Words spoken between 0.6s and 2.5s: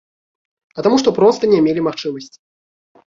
А таму, што проста не мелі магчымасці.